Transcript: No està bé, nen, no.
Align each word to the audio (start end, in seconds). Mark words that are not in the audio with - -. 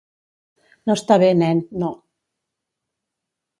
No 0.91 0.95
està 1.01 1.17
bé, 1.25 1.29
nen, 1.43 1.63
no. 1.85 1.93